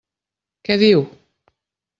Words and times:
Què 0.69 0.79
diu? 0.85 1.05